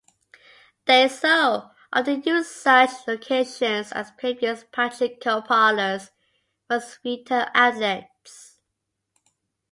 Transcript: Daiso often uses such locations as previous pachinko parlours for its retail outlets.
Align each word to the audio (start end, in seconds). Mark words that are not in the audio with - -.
Daiso 0.87 1.69
often 1.93 2.23
uses 2.25 2.49
such 2.55 2.89
locations 3.07 3.91
as 3.91 4.09
previous 4.17 4.63
pachinko 4.63 5.45
parlours 5.45 6.09
for 6.67 6.77
its 6.77 6.97
retail 7.05 7.45
outlets. 7.53 8.57